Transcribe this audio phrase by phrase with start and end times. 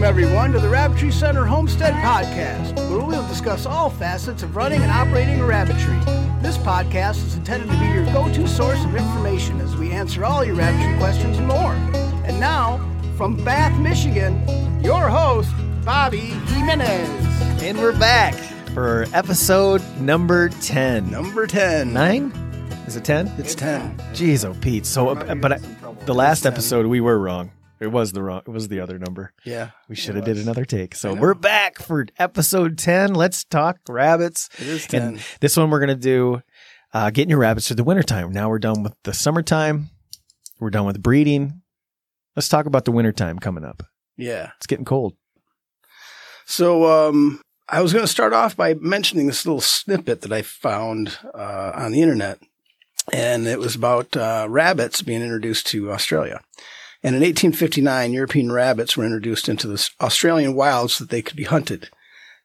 [0.00, 4.80] Welcome, everyone, to the Rabbitry Center Homestead Podcast, where we'll discuss all facets of running
[4.80, 5.98] and operating a rabbitry.
[6.40, 10.24] This podcast is intended to be your go to source of information as we answer
[10.24, 11.74] all your rabbitry questions and more.
[12.24, 12.78] And now,
[13.18, 14.42] from Bath, Michigan,
[14.82, 15.50] your host,
[15.84, 17.62] Bobby Jimenez.
[17.62, 18.32] And we're back
[18.72, 21.10] for episode number 10.
[21.10, 21.92] Number 10.
[21.92, 22.30] Nine?
[22.86, 23.34] Is it 10?
[23.36, 23.98] It's 10.
[24.14, 24.86] Jeez, oh, Pete.
[24.86, 25.58] So, but I,
[26.06, 27.50] the last episode, we were wrong.
[27.80, 28.42] It was the wrong.
[28.46, 29.32] It was the other number.
[29.44, 29.70] Yeah.
[29.88, 30.94] We should have did another take.
[30.94, 33.14] So we're back for episode 10.
[33.14, 34.50] Let's talk rabbits.
[34.58, 35.02] It is 10.
[35.02, 36.42] And this one we're going to do
[36.92, 38.32] uh, getting your rabbits through the wintertime.
[38.32, 39.88] Now we're done with the summertime.
[40.58, 41.62] We're done with breeding.
[42.36, 43.82] Let's talk about the wintertime coming up.
[44.16, 44.50] yeah.
[44.58, 45.14] It's getting cold.
[46.44, 50.42] So, um, I was going to start off by mentioning this little snippet that I
[50.42, 52.40] found uh, on the internet,
[53.12, 56.40] and it was about uh, rabbits being introduced to Australia.
[57.02, 61.36] And in 1859, European rabbits were introduced into the Australian wilds so that they could
[61.36, 61.88] be hunted.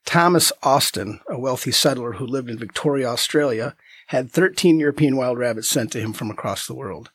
[0.05, 3.75] Thomas Austin, a wealthy settler who lived in Victoria, Australia,
[4.07, 7.09] had 13 European wild rabbits sent to him from across the world,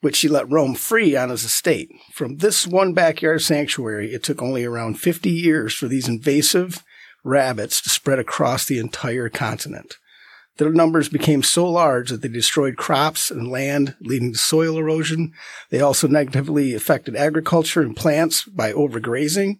[0.00, 1.88] which he let roam free on his estate.
[2.12, 6.82] From this one backyard sanctuary, it took only around 50 years for these invasive
[7.22, 9.98] rabbits to spread across the entire continent.
[10.58, 15.32] Their numbers became so large that they destroyed crops and land, leading to soil erosion.
[15.70, 19.58] They also negatively affected agriculture and plants by overgrazing.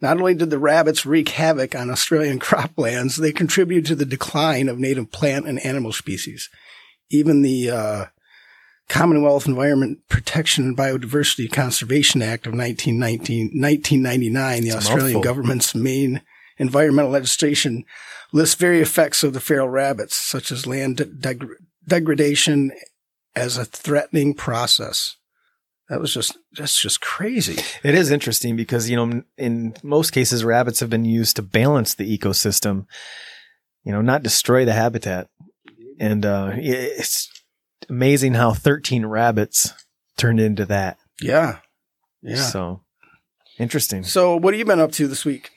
[0.00, 4.68] Not only did the rabbits wreak havoc on Australian croplands, they contributed to the decline
[4.68, 6.50] of native plant and animal species.
[7.08, 8.04] Even the uh,
[8.88, 15.22] Commonwealth Environment Protection and Biodiversity Conservation Act of 1919, 1999, the It's Australian mouthful.
[15.22, 16.20] government's main
[16.58, 17.84] environmental legislation,
[18.32, 21.46] lists various effects of the feral rabbits, such as land deg-
[21.86, 22.72] degradation
[23.36, 25.16] as a threatening process.
[25.88, 27.62] That was just, that's just crazy.
[27.82, 31.94] It is interesting because, you know, in most cases, rabbits have been used to balance
[31.94, 32.86] the ecosystem,
[33.84, 35.28] you know, not destroy the habitat.
[36.00, 37.28] And uh, it's
[37.90, 39.74] amazing how 13 rabbits
[40.16, 40.96] turned into that.
[41.20, 41.58] Yeah.
[42.22, 42.36] Yeah.
[42.36, 42.82] So
[43.58, 44.02] interesting.
[44.04, 45.50] So, what have you been up to this week?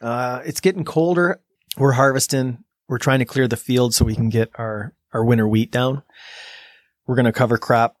[0.00, 1.40] Uh, it's getting colder.
[1.76, 2.64] We're harvesting.
[2.88, 6.02] We're trying to clear the field so we can get our, our winter wheat down.
[7.06, 7.96] We're going to cover crop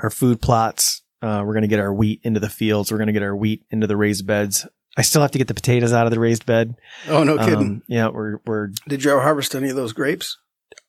[0.00, 1.02] our food plots.
[1.22, 2.92] Uh, we're going to get our wheat into the fields.
[2.92, 4.66] We're going to get our wheat into the raised beds.
[4.96, 6.74] I still have to get the potatoes out of the raised bed.
[7.08, 7.56] Oh, no kidding.
[7.56, 10.38] Um, yeah, we're, we're, Did you ever harvest any of those grapes?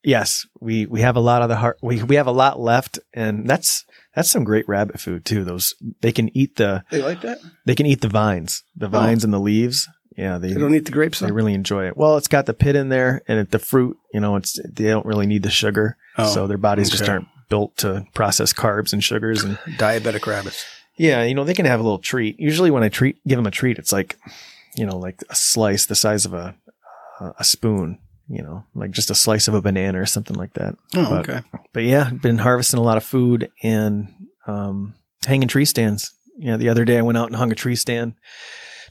[0.04, 1.78] yes, we, we have a lot of the heart.
[1.82, 3.86] We, we have a lot left and that's,
[4.16, 5.44] that's some great rabbit food too.
[5.44, 7.40] Those, they can eat the, They like that?
[7.66, 9.88] they can eat the vines, the vines and the leaves.
[10.16, 10.38] Yeah.
[10.38, 11.20] They, They don't eat the grapes?
[11.20, 11.98] They really enjoy it.
[11.98, 14.86] Well, it's got the pit in there and it, the fruit, you know, it's, they
[14.86, 15.98] don't really need the sugar.
[16.18, 19.44] Oh, so their bodies just aren't built to process carbs and sugars.
[19.44, 20.66] And Diabetic rabbits.
[20.98, 22.40] yeah, you know, they can have a little treat.
[22.40, 24.18] Usually when I treat, give them a treat, it's like,
[24.76, 26.56] you know, like a slice the size of a,
[27.38, 28.00] a spoon,
[28.30, 30.76] you know, like just a slice of a banana or something like that.
[30.96, 31.42] Oh, But- okay.
[31.74, 34.08] But yeah, been harvesting a lot of food and,
[34.48, 34.96] um,
[35.26, 36.14] hanging tree stands.
[36.38, 38.14] You know, the other day I went out and hung a tree stand.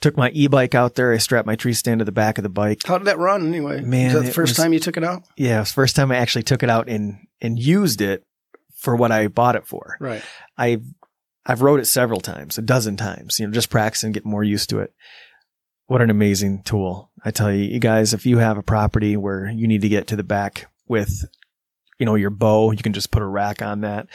[0.00, 1.12] Took my e-bike out there.
[1.12, 2.80] I strapped my tree stand to the back of the bike.
[2.84, 3.80] How did that run anyway?
[3.80, 5.22] Man, Is that the first was- time you took it out?
[5.36, 8.24] Yeah, it was the first time I actually took it out and and used it
[8.76, 9.96] for what I bought it for.
[10.00, 10.22] Right.
[10.58, 10.84] I've
[11.46, 14.70] I've rode it several times, a dozen times, you know, just practicing, getting more used
[14.70, 14.94] to it.
[15.86, 17.10] What an amazing tool.
[17.24, 20.06] I tell you, you guys, if you have a property where you need to get
[20.06, 21.22] to the back with,
[21.98, 24.06] you know, your bow, you can just put a rack on that.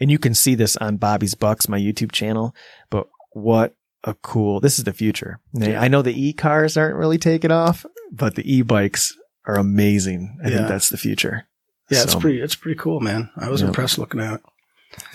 [0.00, 2.54] And you can see this on Bobby's Bucks, my YouTube channel.
[2.90, 3.74] But what
[4.04, 5.40] a cool, this is the future.
[5.52, 5.80] Yeah.
[5.80, 9.16] I know the e cars aren't really taking off, but the e bikes
[9.46, 10.38] are amazing.
[10.44, 10.56] I Yeah.
[10.56, 11.46] think that's the future.
[11.90, 12.40] Yeah, it's pretty.
[12.40, 13.30] It's pretty cool, man.
[13.36, 13.68] I was Yeah.
[13.68, 14.40] impressed looking at it.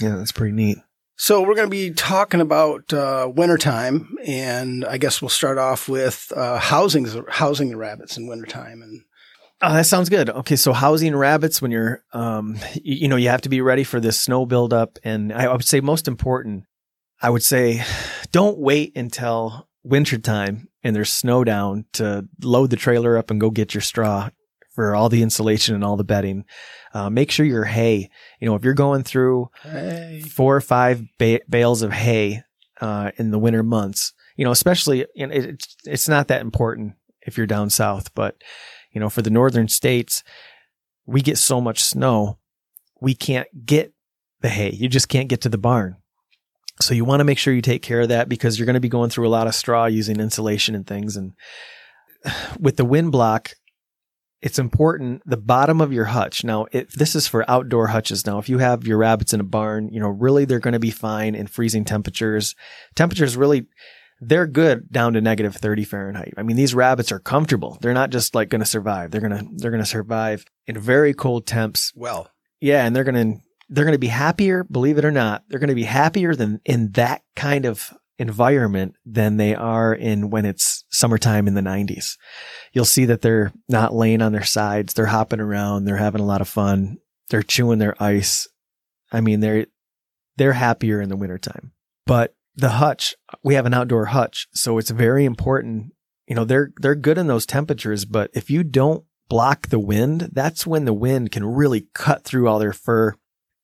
[0.01, 0.77] Yeah, that's pretty neat.
[1.17, 5.89] So we're going to be talking about uh, wintertime, and I guess we'll start off
[5.89, 8.81] with uh, housing housing the rabbits in wintertime.
[8.81, 9.01] And
[9.61, 10.29] Oh, that sounds good.
[10.29, 13.83] Okay, so housing rabbits when you're, um, you, you know, you have to be ready
[13.83, 16.63] for this snow buildup, and I, I would say most important,
[17.21, 17.83] I would say,
[18.31, 23.49] don't wait until wintertime and there's snow down to load the trailer up and go
[23.49, 24.29] get your straw
[24.71, 26.45] for all the insulation and all the bedding.
[26.93, 28.09] Uh, make sure your hay,
[28.39, 32.43] you know, if you're going through hay, four or five ba- bales of hay
[32.81, 34.13] uh, in the winter months.
[34.35, 38.13] You know, especially you know, it, it's it's not that important if you're down south,
[38.13, 38.41] but
[38.91, 40.23] you know, for the northern states,
[41.05, 42.39] we get so much snow,
[43.01, 43.93] we can't get
[44.41, 44.71] the hay.
[44.71, 45.97] You just can't get to the barn.
[46.81, 48.79] So you want to make sure you take care of that because you're going to
[48.79, 51.17] be going through a lot of straw using insulation and things.
[51.17, 51.33] And
[52.59, 53.53] with the wind block,
[54.41, 56.43] it's important the bottom of your hutch.
[56.43, 58.25] Now, if this is for outdoor hutches.
[58.25, 60.79] Now, if you have your rabbits in a barn, you know, really they're going to
[60.79, 62.55] be fine in freezing temperatures.
[62.95, 63.67] Temperatures really,
[64.21, 66.33] they're good down to negative 30 Fahrenheit.
[66.37, 67.77] I mean, these rabbits are comfortable.
[67.81, 69.11] They're not just like going to survive.
[69.11, 71.91] They're going to, they're going to survive in very cold temps.
[71.95, 72.29] Well,
[72.61, 72.85] Yeah.
[72.85, 75.43] And they're going to, they're going to be happier, believe it or not.
[75.47, 80.29] They're going to be happier than in that kind of environment than they are in
[80.29, 82.17] when it's summertime in the 90s.
[82.73, 84.93] You'll see that they're not laying on their sides.
[84.93, 85.85] They're hopping around.
[85.85, 86.97] They're having a lot of fun.
[87.29, 88.47] They're chewing their ice.
[89.11, 89.67] I mean, they're,
[90.35, 91.71] they're happier in the wintertime.
[92.05, 94.47] But the hutch, we have an outdoor hutch.
[94.53, 95.93] So it's very important.
[96.27, 100.29] You know, they're, they're good in those temperatures, but if you don't block the wind,
[100.33, 103.15] that's when the wind can really cut through all their fur.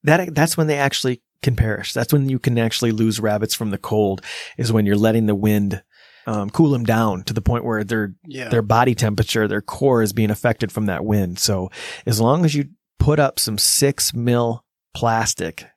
[0.05, 1.93] That, that's when they actually can perish.
[1.93, 4.21] That's when you can actually lose rabbits from the cold
[4.57, 5.83] is when you're letting the wind
[6.27, 8.49] um, cool them down to the point where their yeah.
[8.49, 11.37] their body temperature, their core is being affected from that wind.
[11.37, 11.69] So
[12.05, 14.65] as long as you put up some six mil
[14.95, 15.67] plastic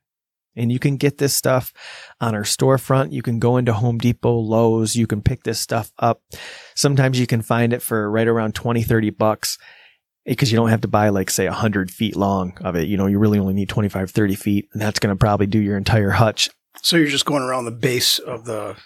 [0.57, 1.73] and you can get this stuff
[2.21, 3.13] on our storefront.
[3.13, 4.97] You can go into Home Depot, Lowe's.
[4.97, 6.21] You can pick this stuff up.
[6.75, 9.59] Sometimes you can find it for right around 20, 30 bucks
[10.29, 12.89] because you don't have to buy like say 100 feet long of it.
[12.89, 15.59] You know, you really only need 25, 30 feet and that's going to probably do
[15.59, 16.51] your entire hutch.
[16.83, 18.77] So you're just going around the base of the,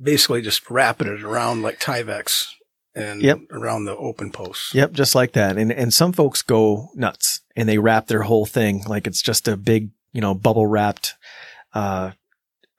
[0.00, 2.46] basically just wrapping it around like Tyvek
[2.94, 3.40] and Yep.
[3.50, 4.74] around the open posts.
[4.74, 5.56] Yep, just like that.
[5.58, 9.48] And and some folks go nuts and they wrap their whole thing like it's just
[9.48, 11.14] a big, you know, bubble wrapped
[11.74, 12.12] uh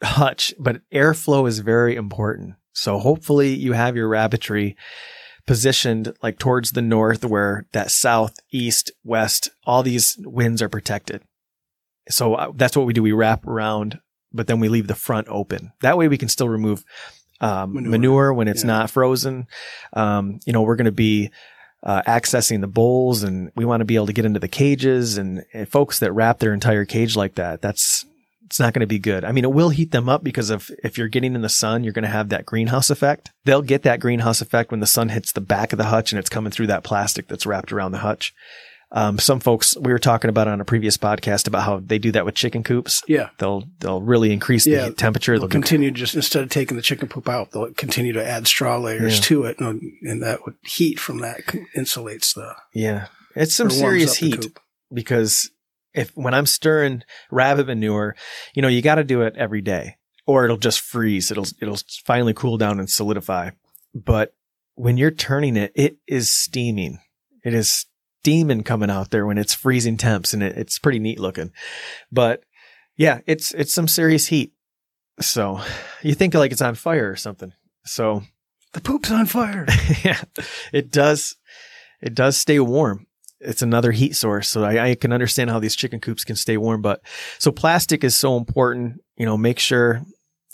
[0.03, 2.55] hutch, but airflow is very important.
[2.73, 4.75] So hopefully you have your rabbitry
[5.45, 11.21] positioned like towards the north where that south, east, west, all these winds are protected.
[12.09, 13.03] So uh, that's what we do.
[13.03, 13.99] We wrap around,
[14.31, 15.71] but then we leave the front open.
[15.81, 16.83] That way we can still remove
[17.41, 17.91] um, Manure.
[17.91, 18.33] manure.
[18.33, 18.67] when it's Yeah.
[18.67, 19.47] not frozen.
[19.93, 21.29] Um, you know, we're going to be
[21.81, 25.17] uh, accessing the bowls and we want to be able to get into the cages
[25.17, 28.05] and, and folks that wrap their entire cage like that, that's,
[28.53, 29.25] it's not going to be good.
[29.25, 31.83] I mean, it will heat them up because if, if you're getting in the sun,
[31.83, 33.31] you're going to have that greenhouse effect.
[33.45, 36.19] They'll get that greenhouse effect when the sun hits the back of the hutch and
[36.19, 38.31] it's coming through that plastic that's wrapped around the hutch.
[38.91, 42.11] Um, some folks we were talking about on a previous podcast about how they do
[42.11, 43.01] that with chicken coops.
[43.07, 43.29] Yeah.
[43.39, 44.89] They'll they'll really increase Yeah.
[44.89, 45.39] the temperature.
[45.39, 48.77] They'll continue just instead of taking the chicken poop out, they'll continue to add straw
[48.77, 49.21] layers Yeah.
[49.23, 51.39] to it, and, and that would heat from that
[51.75, 54.45] insulates the yeah, it's some serious heat.
[54.93, 55.49] because
[55.93, 58.15] if when I'm stirring rabbit manure,
[58.53, 61.31] you know, you got to do it every day or it'll just freeze.
[61.31, 63.51] It'll, it'll finally cool down and solidify.
[63.93, 64.33] But
[64.75, 66.99] when you're turning it, it is steaming.
[67.43, 67.85] It is
[68.21, 71.51] steaming coming out there when it's freezing temps and it, it's pretty neat looking.
[72.11, 72.43] But
[72.95, 74.53] yeah, it's, it's some serious heat.
[75.19, 75.61] So
[76.01, 77.53] you think like it's on fire or something.
[77.85, 78.23] So
[78.73, 79.67] The poop's on fire.
[80.03, 80.21] yeah,
[80.71, 81.35] it does.
[82.01, 83.05] It does stay warm.
[83.43, 84.49] It's another heat source.
[84.49, 86.81] So I, I can understand how these chicken coops can stay warm.
[86.81, 87.01] But
[87.39, 89.01] so plastic is so important.
[89.17, 90.03] You know, make sure.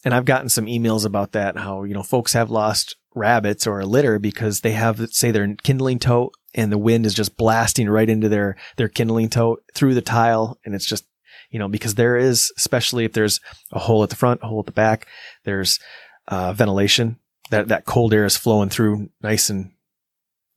[0.06, 1.58] And I've gotten some emails about that.
[1.58, 5.56] How you know folks have lost rabbits or a litter because they have say their
[5.64, 9.94] kindling tote and the wind is just blasting right into their their kindling tote through
[9.94, 11.06] the tile, and it's just
[11.50, 13.40] you know because there is especially if there's
[13.72, 15.08] a hole at the front, a hole at the back,
[15.44, 15.80] there's
[16.28, 17.18] uh, ventilation
[17.52, 19.72] that that cold air is flowing through nice and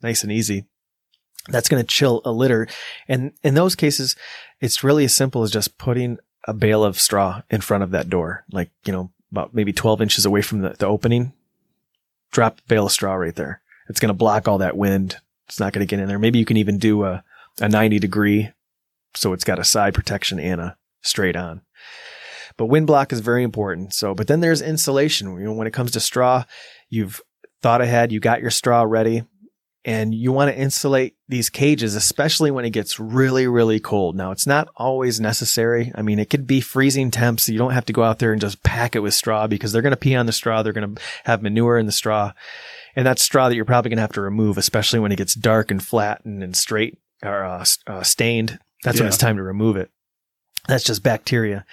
[0.03, 0.67] nice and easy.
[1.49, 2.69] That's going to chill a litter.
[3.09, 4.15] And in those cases,
[4.61, 8.09] it's really as simple as just putting a bale of straw in front of that
[8.09, 11.33] door, like, you know, about maybe 12 inches away from the, the opening.
[12.31, 13.61] Drop a bale of straw right there.
[13.89, 15.17] It's going to block all that wind.
[15.49, 16.19] It's not going to get in there.
[16.19, 17.25] Maybe you can even do a,
[17.61, 18.51] a 90 degree.
[19.15, 21.63] So it's got a side protection and a straight on.
[22.57, 23.95] But wind block is very important.
[23.95, 25.33] So, but then there's insulation.
[25.39, 26.45] You know, when it comes to straw,
[26.89, 27.21] you've
[27.63, 29.25] thought ahead, you got your straw ready,
[29.85, 34.15] and you want to insulate these cages, especially when it gets really, really cold.
[34.15, 35.91] Now, it's not always necessary.
[35.95, 37.45] I mean, it could be freezing temps.
[37.45, 39.73] So you don't have to go out there and just pack it with straw because
[39.73, 40.63] they're going to pee on the straw.
[40.63, 42.33] They're going to have manure in the straw.
[42.95, 45.35] And that's straw that you're probably going to have to remove, especially when it gets
[45.35, 48.61] dark and flat and, and straight or uh, uh, stained.
[48.85, 49.91] That's when it's time to remove it.
[50.69, 51.65] That's just bacteria.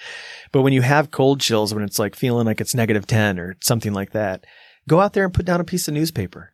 [0.50, 3.56] But when you have cold chills, when it's like feeling like it's negative 10 or
[3.60, 4.44] something like that,
[4.88, 6.49] go out there and put down a piece of newspaper.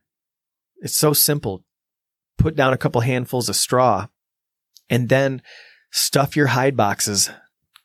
[0.81, 1.65] It's so simple.
[2.39, 4.09] Put down a couple handfuls of straw
[4.91, 5.43] and then
[5.91, 7.31] stuff your hide boxes,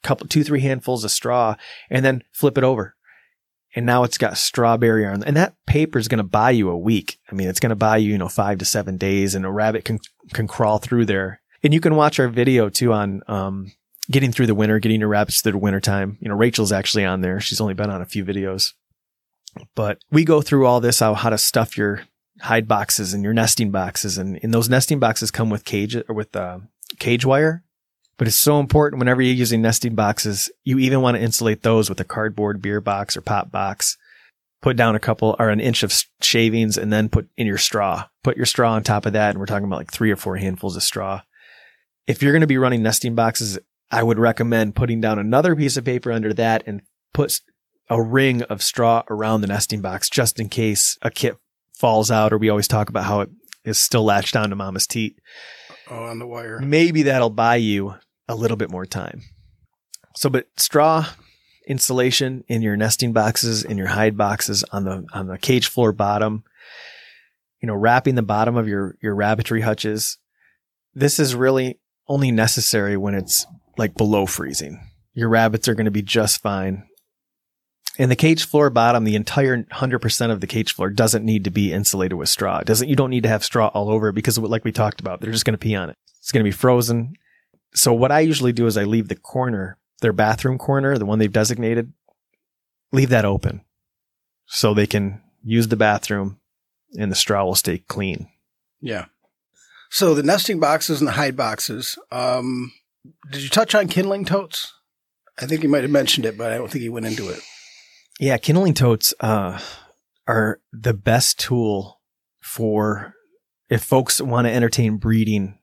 [0.03, 1.55] couple, two, three handfuls of straw
[1.89, 2.95] and then flip it over.
[3.73, 6.77] And now it's got strawberry on, and that paper is going to buy you a
[6.77, 7.19] week.
[7.31, 9.51] I mean, it's going to buy you, you know, five to seven days and a
[9.51, 9.99] rabbit can,
[10.33, 11.41] can crawl through there.
[11.63, 13.71] And you can watch our video too on, um,
[14.09, 16.17] getting through the winter, getting your rabbits through the winter time.
[16.19, 17.39] You know, Rachel's actually on there.
[17.39, 18.73] She's only been on a few videos,
[19.73, 22.03] but we go through all this, how, how to stuff your
[22.41, 24.17] hide boxes and your nesting boxes.
[24.17, 26.59] And, and those nesting boxes come with cage or with, uh,
[26.99, 27.63] cage wire.
[28.17, 31.89] But it's so important whenever you're using nesting boxes, you even want to insulate those
[31.89, 33.97] with a cardboard beer box or pop box.
[34.61, 38.05] put down a couple or an inch of shavings and then put in your straw.
[38.23, 39.31] Put your straw on top of that.
[39.31, 41.21] And we're talking about like three or four handfuls of straw.
[42.05, 43.57] If you're going to be running nesting boxes,
[43.89, 46.81] I would recommend putting down another piece of paper under that and
[47.13, 47.41] put
[47.89, 51.37] a ring of straw around the nesting box just in case a kit
[51.81, 53.29] falls out or we always talk about how it
[53.65, 55.19] is still latched onto mama's teat.
[55.89, 56.59] Oh, on the wire.
[56.59, 57.95] Maybe that'll buy you
[58.29, 59.23] a little bit more time.
[60.15, 61.07] So, but straw
[61.67, 65.91] insulation in your nesting boxes, in your hide boxes on the, on the cage floor
[65.91, 66.43] bottom,
[67.61, 70.17] you know, wrapping the bottom of your, your rabbitry hutches.
[70.93, 73.45] This is really only necessary when it's
[73.77, 74.79] like below freezing.
[75.13, 76.85] Your rabbits are going to be just fine.
[77.99, 81.51] And the cage floor bottom, the entire 100% of the cage floor doesn't need to
[81.51, 82.59] be insulated with straw.
[82.59, 85.01] It doesn't, you don't need to have straw all over it because like we talked
[85.01, 85.97] about, they're just going to pee on it.
[86.19, 87.15] It's going to be frozen.
[87.73, 91.19] So what I usually do is I leave the corner, their bathroom corner, the one
[91.19, 91.91] they've designated,
[92.91, 93.61] leave that open
[94.45, 96.39] so they can use the bathroom
[96.97, 98.27] and the straw will stay clean.
[98.79, 99.05] Yeah.
[99.89, 102.71] So the nesting boxes and the hide boxes, um,
[103.31, 104.73] did you touch on kindling totes?
[105.39, 107.39] I think you might have mentioned it, but I don't think you went into it.
[108.21, 109.59] Yeah, kindling totes uh,
[110.27, 111.99] are the best tool
[112.39, 113.15] for
[113.67, 115.57] if folks want to entertain breeding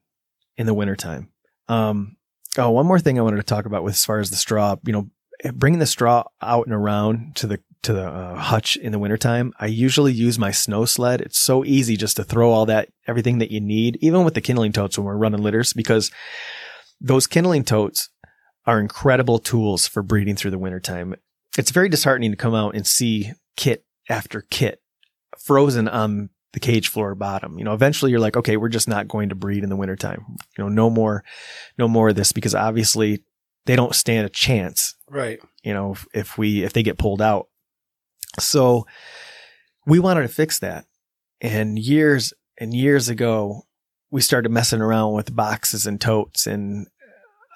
[0.57, 1.29] in the wintertime.
[1.69, 2.17] Um,
[2.59, 4.75] oh, one more thing I wanted to talk about with as far as the straw,
[4.85, 5.09] you know,
[5.55, 9.53] bringing the straw out and around to the to the uh, hutch in the wintertime,
[9.61, 11.21] I usually use my snow sled.
[11.21, 14.41] It's so easy just to throw all that everything that you need, even with the
[14.41, 16.11] kindling totes when we're running litters, because
[17.01, 18.09] those kindling totes
[18.67, 21.15] are incredible tools for breeding through the wintertime.
[21.59, 24.81] It's very disheartening to come out and see kit after kit
[25.39, 27.59] frozen on the cage floor bottom.
[27.59, 30.25] You know, eventually you're like, okay, we're just not going to breed in the wintertime.
[30.57, 31.25] You know, no more,
[31.77, 33.25] no more of this because obviously
[33.67, 34.95] they don't stand a chance.
[35.11, 35.41] Right.
[35.63, 37.49] You know, if, if we, if they get pulled out.
[38.39, 38.87] So
[39.87, 40.87] we wanted to fix that.
[41.41, 43.63] And years and years ago,
[44.11, 46.47] we started messing around with boxes and totes.
[46.47, 46.87] And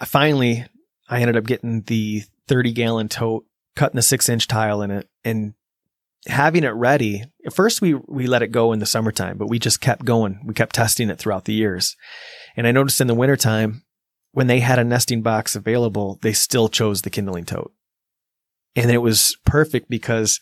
[0.05, 0.67] finally,
[1.09, 5.09] I ended up getting the 30 gallon tote, cutting a six inch tile in it
[5.25, 5.55] and
[6.27, 7.25] having it ready.
[7.45, 10.41] At first we, we let it go in the summertime, but we just kept going.
[10.45, 11.97] We kept testing it throughout the years.
[12.57, 13.83] And I noticed in the wintertime,
[14.33, 17.73] when they had a nesting box available, they still chose the kindling tote.
[18.75, 20.41] And it was perfect because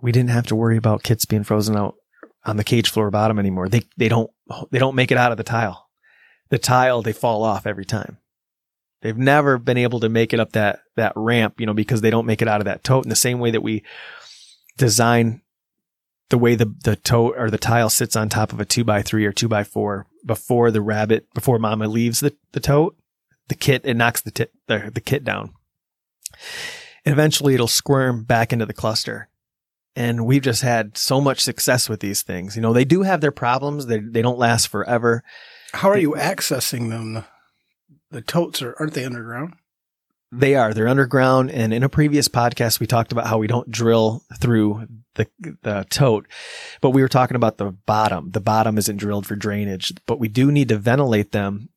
[0.00, 1.96] we didn't have to worry about kits being frozen out
[2.44, 3.68] on the cage floor bottom anymore.
[3.68, 4.30] They, they don't,
[4.70, 5.88] they don't make it out of the tile.
[6.50, 8.18] The tile, they fall off every time.
[9.02, 12.10] They've never been able to make it up that, that ramp, you know, because they
[12.10, 13.82] don't make it out of that tote in the same way that we
[14.76, 15.42] design
[16.28, 19.02] the way the, the tote or the tile sits on top of a two by
[19.02, 22.96] three or two by four before the rabbit, before mama leaves the, the tote,
[23.48, 25.52] the kit, it knocks the, tit, the, the kit down.
[27.04, 29.28] And eventually it'll squirm back into the cluster.
[29.96, 32.54] And we've just had so much success with these things.
[32.54, 33.86] You know, they do have their problems.
[33.86, 35.24] They, they don't last forever.
[35.72, 37.24] How are you accessing them?
[38.10, 39.54] The totes are, aren't they underground?
[40.32, 40.72] They are.
[40.72, 41.50] They're underground.
[41.50, 45.26] And in a previous podcast, we talked about how we don't drill through the,
[45.62, 46.28] the tote,
[46.80, 48.30] but we were talking about the bottom.
[48.30, 51.68] The bottom isn't drilled for drainage, but we do need to ventilate them.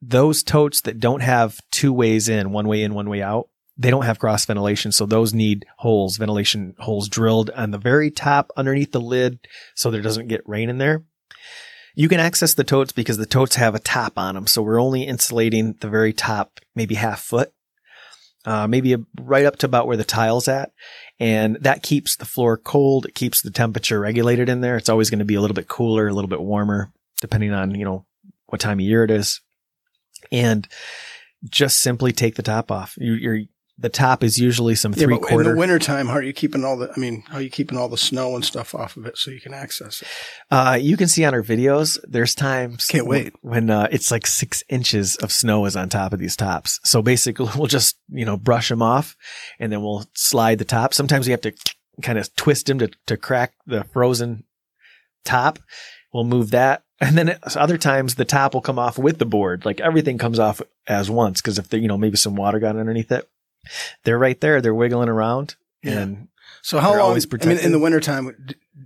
[0.00, 3.90] Those totes that don't have two ways in, one way in, one way out, they
[3.90, 4.92] don't have cross ventilation.
[4.92, 9.40] So those need holes, ventilation holes drilled on the very top underneath the lid
[9.74, 11.04] so there doesn't get rain in there.
[11.96, 14.46] You can access the totes because the totes have a top on them.
[14.46, 17.52] So we're only insulating the very top, maybe half foot
[18.46, 20.70] uh, maybe right up to about where the tile's at.
[21.18, 23.04] And that keeps the floor cold.
[23.04, 24.76] It keeps the temperature regulated in there.
[24.76, 27.74] It's always going to be a little bit cooler, a little bit warmer, depending on,
[27.74, 28.06] you know,
[28.46, 29.40] what time of year it is.
[30.30, 30.68] And
[31.48, 32.94] just simply take the top off.
[32.98, 33.40] You, you're,
[33.78, 35.50] the top is usually some yeah, three quarter.
[35.50, 37.76] In the wintertime, how are you keeping all the, I mean, how are you keeping
[37.76, 40.08] all the snow and stuff off of it so you can access it?
[40.50, 42.86] Uh, you can see on our videos, there's times.
[42.86, 43.34] Can't wait.
[43.42, 46.80] When, uh, it's like six inches of snow is on top of these tops.
[46.84, 49.14] So basically we'll just, you know, brush them off
[49.58, 50.94] and then we'll slide the top.
[50.94, 51.52] Sometimes we have to
[52.02, 54.44] kind of twist them to, to crack the frozen
[55.24, 55.58] top.
[56.14, 56.82] We'll move that.
[56.98, 59.66] And then other times the top will come off with the board.
[59.66, 61.42] Like everything comes off as once.
[61.42, 63.28] Cause if there, you know, maybe some water got underneath it
[64.04, 64.60] they're right there.
[64.60, 65.56] They're wiggling around.
[65.82, 66.00] Yeah.
[66.00, 66.28] And
[66.62, 68.36] so how long, I mean, in the wintertime,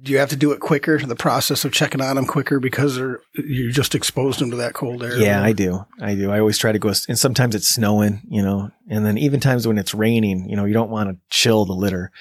[0.02, 0.99] do you have to do it quicker?
[0.99, 4.75] The process of checking on them quicker because they're, you just exposed them to that
[4.75, 5.16] cold air.
[5.16, 5.87] Yeah, I do.
[6.00, 6.30] I do.
[6.30, 9.66] I always try to go, and sometimes it's snowing, you know, and then even times
[9.66, 12.12] when it's raining, you know, you don't want to chill the litter.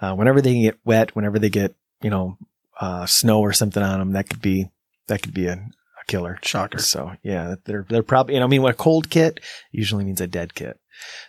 [0.00, 2.38] Uh, whenever they get wet, whenever they get, you know,
[2.80, 4.70] uh, snow or something on them, that could be,
[5.08, 6.38] that could be a, a killer.
[6.42, 6.78] Shocker.
[6.78, 9.40] So yeah, they're, they're probably, you know, I mean, a cold kit
[9.72, 10.79] usually means a dead kit.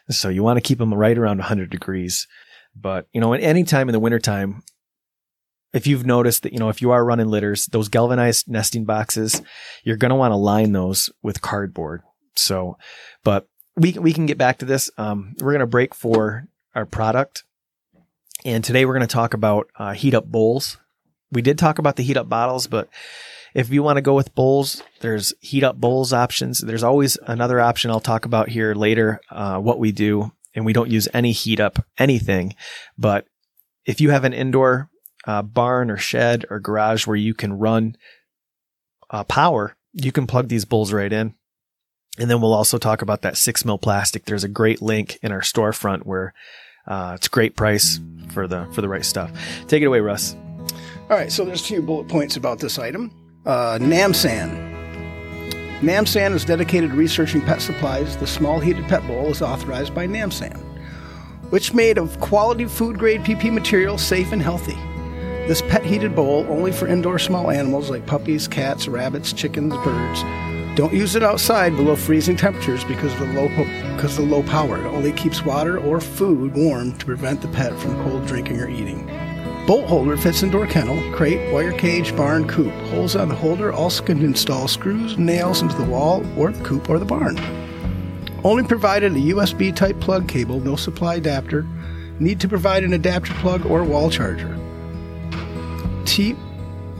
[0.10, 2.28] So you want to keep them right around 100 degrees.
[2.76, 4.64] But, you know, at any time in the wintertime,
[5.74, 9.42] if you've noticed that, you know, if you are running litters, those galvanized nesting boxes,
[9.84, 12.02] you're going to want to line those with cardboard.
[12.36, 12.78] So,
[13.24, 14.90] but we, we can get back to this.
[14.98, 17.44] Um, we're going to break for our product.
[18.44, 20.78] And today we're going to talk about uh, heat up bowls.
[21.32, 22.90] We did talk about the heat up bottles, but
[23.54, 26.60] if you want to go with bowls, there's heat up bowls options.
[26.60, 30.32] There's always another option I'll talk about here later, uh, what we do.
[30.54, 32.56] And we don't use any heat up anything.
[32.98, 33.26] But
[33.86, 34.90] if you have an indoor
[35.26, 37.96] uh, barn or shed or garage where you can run
[39.10, 41.36] uh, power, you can plug these bowls right in.
[42.20, 44.26] And then we'll also talk about that six mil plastic.
[44.26, 46.34] There's a great link in our storefront where
[46.86, 48.00] uh, it's great price
[48.34, 49.32] for the for the right stuff.
[49.68, 50.36] Take it away, Russ.
[51.10, 53.12] All right, so there's a few bullet points about this item.
[53.44, 54.70] Uh, NAMSAN.
[55.82, 58.16] NAMSAN is dedicated to researching pet supplies.
[58.18, 60.60] The small heated pet bowl is authorized by NAMSAN,
[61.50, 64.76] which made of quality food grade PP material, safe and healthy.
[65.48, 70.22] This pet heated bowl only for indoor small animals like puppies, cats, rabbits, chickens, birds.
[70.76, 74.36] Don't use it outside below freezing temperatures because of the low po- because of the
[74.36, 74.78] low power.
[74.78, 78.70] It only keeps water or food warm to prevent the pet from cold drinking or
[78.70, 79.10] eating.
[79.68, 82.74] Bolt holder fits indoor kennel, crate, wire cage, barn, coop.
[82.90, 86.90] Holes on the holder also can install screws, nails into the wall or the coop
[86.90, 87.40] or the barn.
[88.44, 91.68] Only provided a USB type plug cable, no supply adapter.
[92.20, 94.58] Need to provide an adapter plug or wall charger.
[96.06, 96.38] Deep,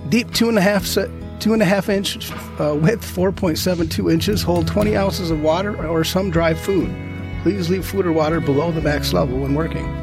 [0.10, 4.44] deep two and a half set, two and a half inch uh, width, 4.72 inches.
[4.44, 6.94] Hold 20 ounces of water or some dry food.
[7.42, 10.01] Please leave food or water below the max level when working.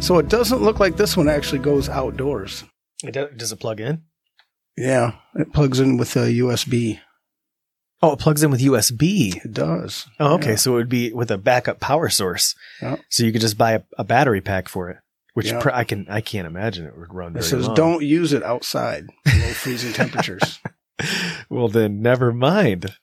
[0.00, 2.64] So it doesn't look like this one actually goes outdoors.
[3.02, 4.02] It does, does it plug in?
[4.76, 7.00] Yeah, it plugs in with a USB.
[8.02, 9.34] Oh, it plugs in with USB.
[9.44, 10.06] It does.
[10.20, 10.50] Oh, okay.
[10.50, 10.56] Yeah.
[10.56, 12.54] So it would be with a backup power source.
[12.80, 12.96] Yeah.
[13.08, 14.98] So you could just buy a, a battery pack for it,
[15.34, 15.60] which Yeah.
[15.60, 17.74] pr- I can I can't imagine it would run It very says long.
[17.74, 20.60] don't use it outside below freezing temperatures.
[21.50, 22.94] Well, then never mind.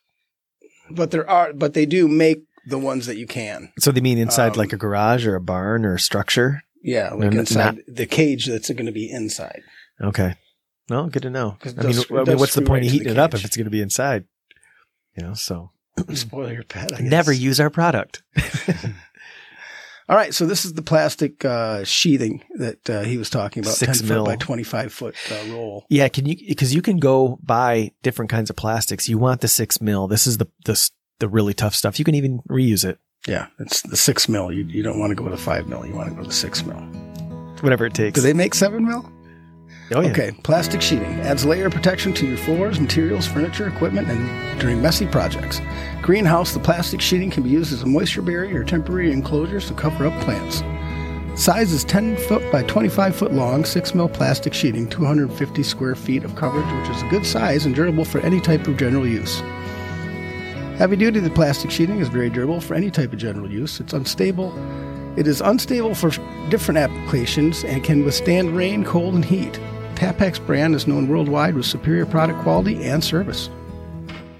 [0.89, 3.71] But there are, but they do make the ones that you can.
[3.79, 6.63] So they mean inside Um, like a garage or a barn or a structure?
[6.83, 9.61] Yeah, like n- inside the cage that's going to be inside.
[10.01, 10.35] Okay.
[10.89, 11.57] No, good to know.
[11.63, 13.71] I mean, I mean what's the point of heating it up if it's going to
[13.71, 14.25] be inside?
[15.17, 15.71] You know, so
[16.13, 16.91] Spoil your pet.
[16.93, 17.09] I guess.
[17.09, 18.23] never use our product.
[20.09, 23.75] All right, so this is the plastic uh, sheathing that uh, he was talking about,
[23.75, 24.25] Six ten mil.
[24.25, 25.85] foot by twenty five foot uh, roll.
[25.89, 29.07] Yeah, can you because you can go buy different kinds of plastics.
[29.07, 30.07] You want the six mil.
[30.09, 31.99] This is the the the really tough stuff.
[31.99, 34.51] You can even reuse it, Yeah, it's the six mil.
[34.51, 35.85] You, you don't want to go to five mil.
[35.85, 36.77] You want to go to six mil.
[37.61, 38.15] whatever it takes.
[38.15, 39.09] Do they make seven mil?
[39.91, 40.11] oh yeah.
[40.11, 44.81] Okay, plastic sheeting adds layer of protection to your floors, materials, furniture, equipment, and during
[44.81, 45.61] messy projects.
[46.01, 49.73] Greenhouse, the plastic sheeting can be used as a moisture barrier or temporary enclosures to
[49.73, 50.63] cover up plants.
[51.35, 56.23] Size is 10 foot by 25 foot long, 6 mil plastic sheeting, 250 square feet
[56.23, 59.41] of coverage, which is a good size and durable for any type of general use.
[60.77, 63.79] Heavy duty, the plastic sheeting is very durable for any type of general use.
[63.79, 64.51] It's unstable.
[65.17, 66.09] It is unstable for
[66.49, 69.59] different applications and can withstand rain, cold, and heat.
[69.95, 73.49] Tapex brand is known worldwide with superior product quality and service.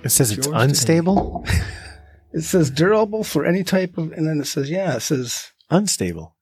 [0.04, 1.46] It says it's unstable.
[2.36, 6.36] It says durable for any type of, and then it says, yeah, it says, unstable.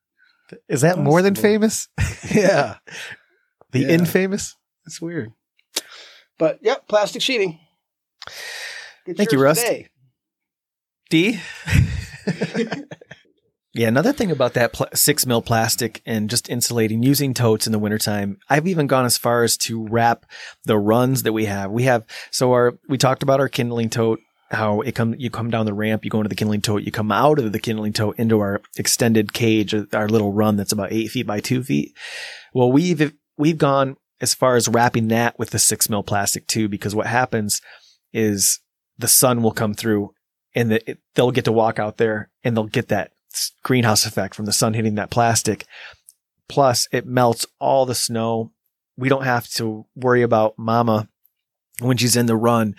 [0.69, 1.89] Is that more than famous?
[2.33, 2.77] yeah,
[3.71, 3.89] The Yeah.
[3.89, 4.55] infamous?
[4.85, 5.33] that's weird.
[6.39, 7.59] But yep, plastic sheeting.
[9.11, 9.89] Get Thank you, today.
[11.09, 11.41] D.
[13.73, 17.73] yeah, another thing about that pl- six mil plastic and just insulating using totes in
[17.73, 20.25] the wintertime, I've even gone as far as to wrap
[20.63, 21.71] the runs that we have.
[21.71, 25.49] We have, so our, we talked about our kindling tote, how it come, you come
[25.49, 27.91] down the ramp, you go into the kindling tote, you come out of the kindling
[27.91, 31.63] tote into our extended cage, uh, our little run that's about eight feet by two
[31.63, 31.93] feet.
[32.53, 36.69] Well, we've, we've gone as far as wrapping that with the six mil plastic too,
[36.69, 37.61] because what happens
[38.13, 38.61] is
[39.01, 40.13] the sun will come through
[40.55, 43.11] and the, it, they'll get to walk out there and they'll get that
[43.63, 45.65] greenhouse effect from the sun hitting that plastic.
[46.47, 48.51] Plus, it melts all the snow.
[48.97, 51.07] We don't have to worry about mama
[51.79, 52.75] when she's in the run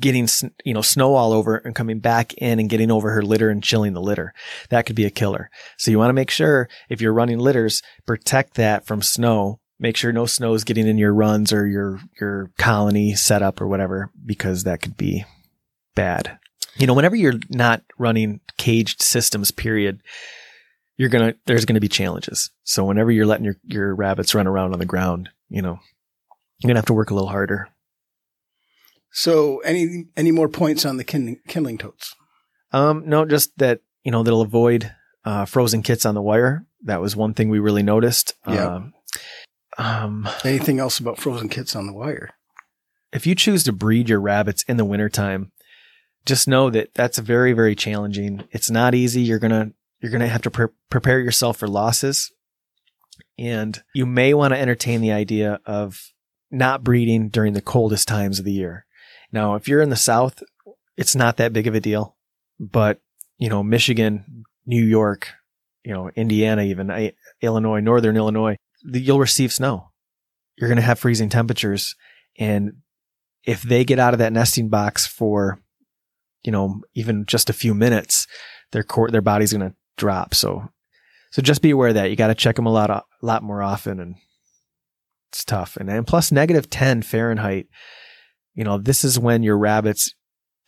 [0.00, 0.26] getting,
[0.64, 3.62] you know, snow all over and coming back in and getting over her litter and
[3.62, 4.32] chilling the litter.
[4.70, 5.50] That could be a killer.
[5.76, 9.60] So you want to make sure if you're running litters, protect that from snow.
[9.78, 13.68] Make sure no snow is getting in your runs or your, your colony setup or
[13.68, 15.24] whatever, because that could be
[15.94, 16.38] bad.
[16.76, 20.00] You know, whenever you're not running caged systems, period,
[20.96, 22.50] you're gonna there's gonna be challenges.
[22.64, 25.78] So whenever you're letting your your rabbits run around on the ground, you know,
[26.58, 27.68] you're gonna have to work a little harder.
[29.16, 32.14] So, any any more points on the kindling, kindling totes?
[32.72, 34.92] Um, no, just that you know they'll avoid
[35.24, 36.66] uh, frozen kits on the wire.
[36.82, 38.34] That was one thing we really noticed.
[38.48, 38.74] Yeah.
[38.74, 38.92] Um,
[39.78, 42.30] Um, Anything else about frozen kits on the wire?
[43.12, 45.52] if you choose to breed your rabbits in the wintertime,
[46.26, 48.44] just know that that's very, very challenging.
[48.50, 49.22] It's not easy.
[49.22, 52.32] You're going to, you're going to have to pre- prepare yourself for losses.
[53.38, 56.12] And you may want to entertain the idea of
[56.50, 58.86] not breeding during the coldest times of the year.
[59.32, 60.42] Now, if you're in the South,
[60.96, 62.16] it's not that big of a deal,
[62.60, 63.00] but
[63.38, 65.30] you know, Michigan, New York,
[65.82, 69.90] you know, Indiana, even Illinois, Northern Illinois, you'll receive snow.
[70.56, 71.96] You're going to have freezing temperatures
[72.38, 72.74] and
[73.44, 75.60] if they get out of that nesting box for,
[76.44, 78.26] you know, even just a few minutes,
[78.72, 80.34] their core, their body's going to drop.
[80.34, 80.68] So,
[81.30, 83.42] so just be aware of that you got to check them a lot, a lot
[83.42, 84.16] more often and
[85.32, 85.76] it's tough.
[85.76, 87.66] And, and plus negative 10 Fahrenheit,
[88.54, 90.14] you know, this is when your rabbits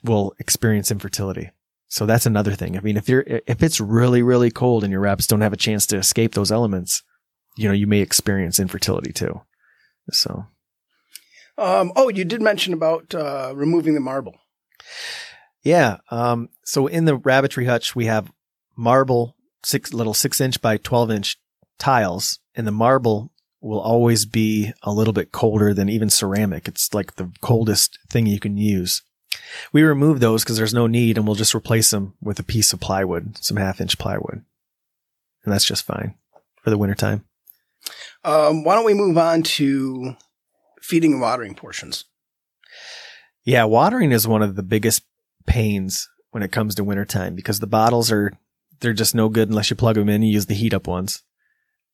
[0.03, 1.51] will experience infertility.
[1.89, 2.77] So that's another thing.
[2.77, 5.57] I mean, if you're, if it's really, really cold and your rabbits don't have a
[5.57, 7.05] chance to escape those elements,
[7.57, 9.41] you know, you may experience infertility too.
[10.11, 10.47] So
[11.59, 14.35] Um, oh, you did mention about uh, removing the marble.
[15.67, 15.97] Yeah.
[16.13, 18.31] Um, so in the rabbitry hutch, we have
[18.77, 21.39] marble, six little six inch by 12 inch
[21.77, 26.69] tiles, and the marble will always be a little bit colder than even ceramic.
[26.69, 29.03] It's like the coldest thing you can use.
[29.73, 32.73] We remove those because there's no need and we'll just replace them with a piece
[32.73, 34.45] of plywood, some half inch plywood.
[35.45, 36.15] And that's just fine
[36.63, 37.25] for the wintertime.
[38.23, 40.15] Um, why don't we move on to
[40.81, 42.05] feeding and watering portions?
[43.43, 45.03] Yeah, watering is one of the biggest
[45.47, 48.33] pains when it comes to wintertime because the bottles are
[48.81, 50.23] they're just no good unless you plug them in.
[50.23, 51.23] You use the heat up ones,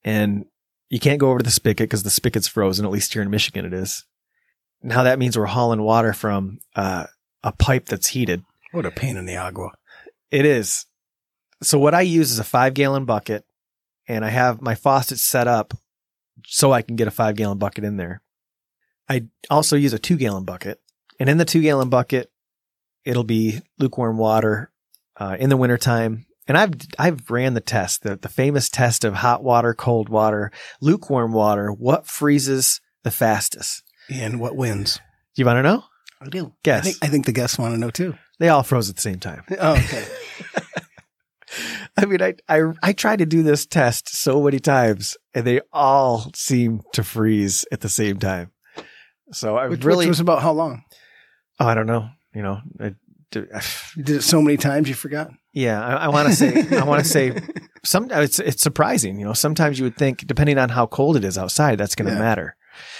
[0.03, 0.45] and
[0.89, 2.85] you can't go over to the spigot because the spigot's frozen.
[2.85, 4.05] At least here in Michigan, it is.
[4.81, 7.05] Now that means we're hauling water from uh,
[7.41, 8.43] a pipe that's heated.
[8.71, 9.71] What a pain in the agua.
[10.29, 10.85] It is.
[11.61, 13.45] So what I use is a five gallon bucket,
[14.07, 15.73] and I have my faucet set up
[16.45, 18.21] so I can get a five gallon bucket in there.
[19.07, 20.81] I also use a two gallon bucket,
[21.19, 22.32] and in the two gallon bucket,
[23.05, 24.71] it'll be lukewarm water
[25.17, 26.25] uh, in the wintertime.
[26.47, 30.51] And I've I've ran the test, the, the famous test of hot water, cold water,
[30.81, 31.71] lukewarm water.
[31.71, 33.83] What freezes the fastest?
[34.09, 34.99] And what wins?
[35.35, 35.85] Do you want to know?
[36.21, 36.53] I do.
[36.63, 36.79] Guess.
[36.79, 38.15] I think, I think the guests want to know too.
[38.39, 39.43] They all froze at the same time.
[39.57, 40.05] Oh, okay.
[41.97, 45.61] I mean, I, I, I tried to do this test so many times and they
[45.71, 48.51] all seem to freeze at the same time.
[49.31, 50.83] So I which, really, which was about how long?
[51.59, 52.95] oh, I don't know, you know, I,
[53.95, 55.31] You did it so many times you forgot.
[55.53, 57.33] yeah, I, I want to say, I want to say
[57.83, 61.23] some, it's, it's surprising, you know, sometimes you would think depending on how cold it
[61.23, 62.19] is outside, that's going to Yeah.
[62.19, 62.55] matter.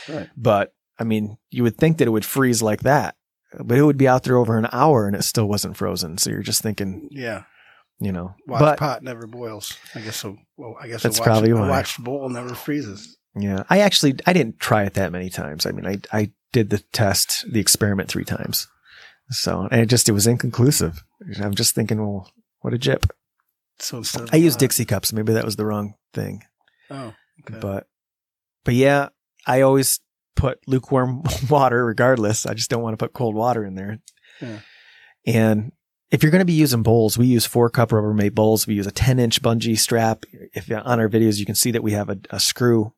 [0.10, 0.30] Right.
[0.36, 3.15] But I mean, you would think that it would freeze like that,
[3.63, 6.17] but it would be out there over an hour and it still wasn't frozen.
[6.17, 7.43] So you're just thinking, Yeah.
[8.00, 9.78] you know, Watch but pot never boils.
[9.96, 10.38] I guess so.
[10.58, 11.69] Well, I guess That's a watch, probably why.
[11.69, 13.17] watched bowl never freezes.
[13.36, 13.63] Yeah.
[13.69, 15.65] I actually, I didn't try it that many times.
[15.67, 18.67] I mean, I, I did the test, the experiment three times.
[19.30, 21.04] So, and it just, it was inconclusive.
[21.42, 22.32] I'm just thinking, well,
[22.62, 23.08] what a jip.
[23.80, 25.12] So instead I used uh, Dixie cups.
[25.14, 26.44] Maybe that was the wrong thing,
[26.92, 27.14] Oh,
[27.50, 27.60] okay.
[27.60, 27.88] but,
[28.64, 29.10] but yeah,
[29.48, 30.00] I always
[30.36, 32.46] put lukewarm water regardless.
[32.46, 34.00] I just don't want to put cold water in there.
[34.42, 34.60] Yeah.
[35.26, 35.72] And
[36.12, 38.68] if you're going to be using bowls, we use four cup Rubbermaid bowls.
[38.68, 40.26] We use a 10 inch bungee strap.
[40.54, 42.94] If on our videos, you can see that we have a, a screw.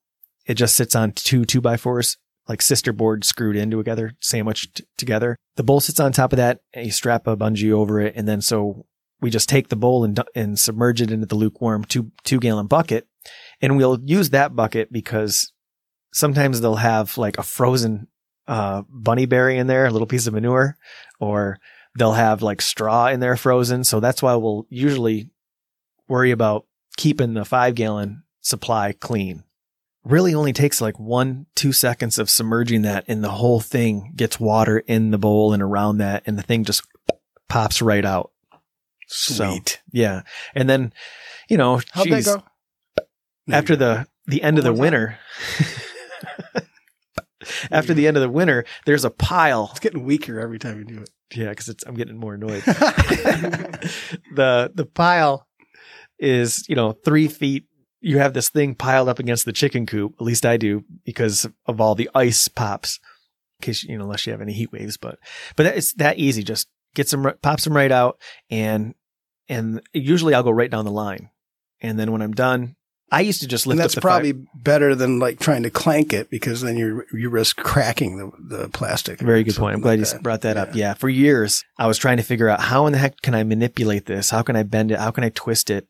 [0.45, 4.75] It just sits on two two by fours, like sister board screwed in together, sandwiched
[4.75, 5.35] t- together.
[5.55, 8.13] The bowl sits on top of that and you strap a bungee over it.
[8.15, 8.85] And then so
[9.21, 12.67] we just take the bowl and, and submerge it into the lukewarm two, two gallon
[12.67, 13.07] bucket.
[13.61, 15.51] And we'll use that bucket because
[16.13, 18.07] sometimes they'll have like a frozen,
[18.47, 20.77] uh, bunny berry in there, a little piece of manure,
[21.19, 21.57] or
[21.97, 23.83] they'll have like straw in there frozen.
[23.83, 25.29] So that's why we'll usually
[26.07, 29.44] worry about keeping the five gallon supply clean.
[30.05, 34.39] Really only takes like one, two seconds of submerging that and the whole thing gets
[34.39, 36.87] water in the bowl and around that and the thing just
[37.49, 38.31] pops right out.
[39.07, 39.81] So, Sweet.
[39.91, 40.21] yeah.
[40.53, 40.93] And then,
[41.49, 42.43] you know, How'd that go?
[43.51, 45.19] After the, the end of the What was that?
[46.53, 46.65] winter,
[47.71, 50.85] after the end of the winter, there's a pile it's getting weaker every time you
[50.85, 51.09] do it.
[51.35, 52.63] Yeah, because it's I'm getting more annoyed.
[52.65, 53.91] the
[54.73, 55.47] the pile
[56.19, 57.65] is you know three feet.
[58.05, 60.13] You have this thing piled up against the chicken coop.
[60.19, 62.99] At least I do because of all the ice pops.
[63.59, 65.17] In case you know, unless you have any heat waves, but
[65.55, 66.43] but it's that easy.
[66.43, 68.93] Just gets them, ri- pops them right out, and
[69.49, 71.29] and usually I'll go right down the line.
[71.81, 72.75] And then when I'm done,
[73.11, 75.69] I used to just lift and up that's probably fire- better than like trying to
[75.69, 79.19] clank it because then you you risk cracking the, the plastic.
[79.19, 79.73] Very good point.
[79.73, 80.21] I'm glad like you that.
[80.21, 80.75] brought that up.
[80.75, 80.93] Yeah.
[80.93, 84.05] For years, I was trying to figure out how in the heck can I manipulate
[84.05, 84.29] this?
[84.29, 84.99] How can I bend it?
[84.99, 85.87] How can I twist it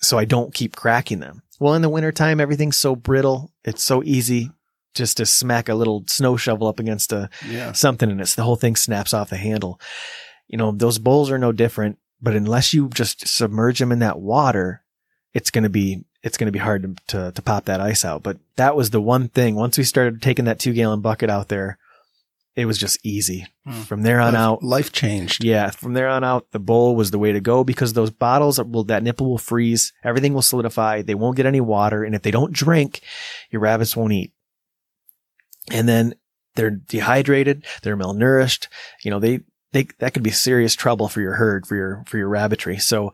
[0.00, 1.42] so I don't keep cracking them?
[1.58, 3.52] Well, in the wintertime, everything's so brittle.
[3.64, 4.50] It's so easy.
[4.94, 7.70] just to smack a little snow shovel up against a Yeah.
[7.72, 9.78] something and it's the whole thing snaps off the handle.
[10.48, 14.18] You know, those bowls are no different, but unless you just submerge them in that
[14.18, 14.82] water,
[15.34, 18.04] it's going to be, it's going to be hard to, to, to pop that ice
[18.04, 18.24] out.
[18.24, 19.54] But that was the one thing.
[19.54, 21.78] Once we started taking that two gallon bucket out there,
[22.58, 23.82] it was just easy Hmm.
[23.82, 24.62] from there on life, out.
[24.62, 25.44] life changed.
[25.44, 28.60] Yeah, from there on out, the bowl was the way to go because those bottles
[28.62, 32.22] will that nipple will freeze, everything will solidify, they won't get any water, and if
[32.22, 33.00] they don't drink,
[33.50, 34.32] your rabbits won't eat.
[35.70, 36.14] And then
[36.56, 38.66] they're dehydrated, they're malnourished,
[39.04, 39.40] you know, they
[39.72, 42.78] they that could be serious trouble for your herd, for your for your rabbitry.
[42.78, 43.12] So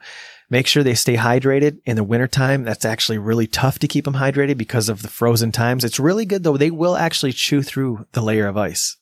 [0.48, 2.62] make sure they stay hydrated in the wintertime.
[2.62, 5.83] That's actually really tough to keep them hydrated because of the frozen times.
[5.85, 6.57] It's really good though.
[6.57, 8.96] They will actually chew through the layer of ice.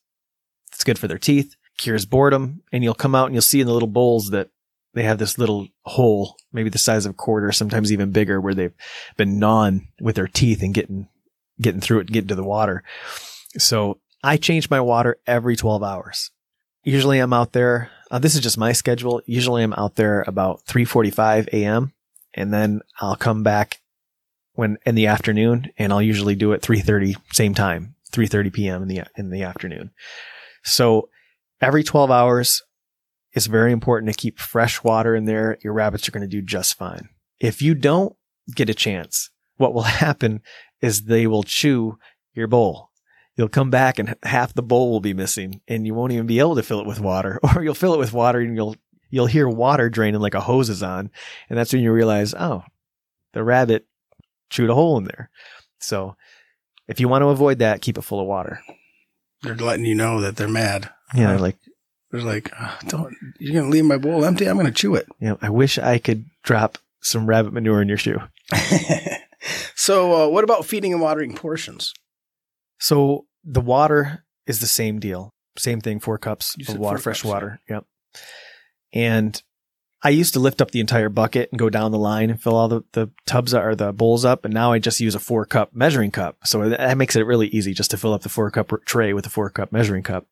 [0.73, 3.67] It's good for their teeth, cures boredom, and you'll come out and you'll see in
[3.67, 4.49] the little bowls that
[4.93, 8.53] they have this little hole, maybe the size of a quarter, sometimes even bigger, where
[8.53, 8.75] they've
[9.17, 11.07] been gnawing with their teeth and getting
[11.61, 12.83] getting through it and getting to the water.
[13.57, 16.31] So I change my water every 12 hours.
[16.83, 17.91] Usually I'm out there.
[18.11, 19.21] Uh, this is just my schedule.
[19.25, 21.93] Usually I'm out there about 3:45 a.m.
[22.33, 23.81] and then I'll come back
[24.53, 28.81] when in the afternoon and I'll usually do it 3:30 same time, 3:30 p.m.
[28.83, 29.91] in the in the afternoon.
[30.63, 31.09] So
[31.61, 32.61] every 12 hours
[33.33, 35.57] it's very important to keep fresh water in there.
[35.63, 37.09] Your rabbits are going to do just fine.
[37.39, 38.15] If you don't
[38.53, 40.41] get a chance, what will happen
[40.81, 41.97] is they will chew
[42.33, 42.91] your bowl.
[43.35, 46.39] You'll come back and half the bowl will be missing and you won't even be
[46.39, 48.75] able to fill it with water or you'll fill it with water and you'll,
[49.09, 51.09] you'll hear water draining like a hose is on.
[51.49, 52.63] And that's when you realize, oh,
[53.33, 53.87] the rabbit
[54.51, 55.31] chewed a hole in there.
[55.79, 56.15] So
[56.87, 58.61] if you want to avoid that, keep it full of water.
[59.43, 60.89] They're letting you know that they're mad.
[61.13, 61.35] Yeah.
[61.35, 61.57] Uh, Like,
[62.11, 64.47] They're like, "Ah, don't, you're going to leave my bowl empty?
[64.47, 65.05] I'm going to chew it.
[65.19, 68.19] you know, I wish I could drop some rabbit manure in your shoe.
[69.75, 71.93] so, uh, what about feeding and watering portions?
[72.79, 75.31] So the water is the same deal.
[75.57, 77.59] Same thing, four cups You of water, fresh cups, water.
[77.69, 77.85] Yep.
[78.93, 79.41] And
[80.05, 82.55] I used to lift up the entire bucket and go down the line and fill
[82.55, 84.43] all the, the tubs or the bowls up.
[84.43, 86.37] And now I just use a four cup measuring cup.
[86.43, 89.25] So that makes it really easy just to fill up the four cup tray with
[89.25, 90.27] a four cup measuring cup.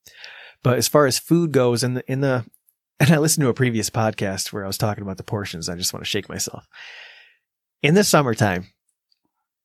[0.61, 2.45] But as far as food goes in the, in the,
[2.99, 5.69] and I listened to a previous podcast where I was talking about the portions.
[5.69, 6.67] I just want to shake myself.
[7.81, 8.67] In the summertime,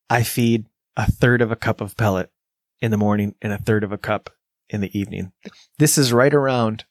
[0.09, 0.65] I feed
[0.95, 2.31] a third of a cup of pellet
[2.81, 4.31] in the morning and a third of a cup
[4.69, 5.33] in the evening.
[5.77, 6.85] This is right around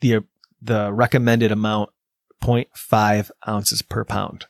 [0.00, 0.24] the
[0.60, 1.90] the recommended amount
[2.42, 4.46] 0.5 ounces per pound.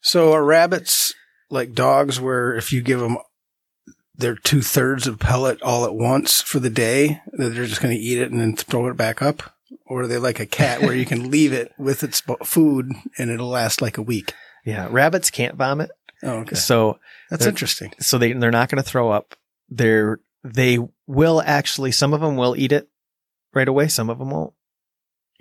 [0.00, 1.14] So, are rabbits
[1.50, 3.16] like dogs where if you give them
[4.16, 7.94] their two thirds of pellet all at once for the day, that they're just going
[7.94, 9.54] to eat it and then throw it back up?
[9.86, 13.30] Or are they like a cat where you can leave it with its food and
[13.30, 14.32] it'll last like a week?
[14.64, 15.90] Yeah, rabbits can't vomit.
[16.22, 16.54] Oh, okay.
[16.54, 16.98] So
[17.30, 17.92] That's interesting.
[18.00, 19.34] so they they're not going to throw up.
[19.68, 22.88] They're they will actually some of them will eat it
[23.52, 24.54] right away, some of them won't.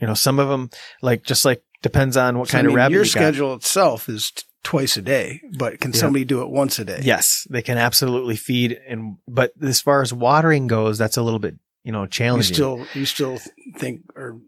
[0.04, 0.70] You know, some of them
[1.02, 3.54] like just like depends on what So, I kind mean, of rabbit your you schedule
[3.54, 6.00] itself is t- twice a day, but can Yeah.
[6.00, 7.00] somebody do it once a day?
[7.02, 11.40] Yes, they can absolutely feed and but as far as watering goes, that's a little
[11.40, 12.54] bit, you know, You challenging.
[12.54, 13.40] still, you still
[13.78, 14.40] think or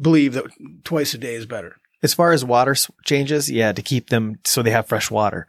[0.00, 0.44] believe that
[0.84, 1.76] twice a day is better.
[2.02, 5.46] as far as water changes, yeah, to keep them so they have fresh water.